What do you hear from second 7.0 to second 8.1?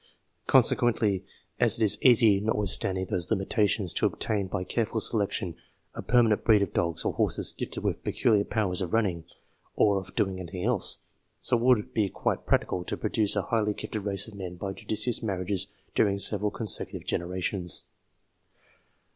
or horses gifted with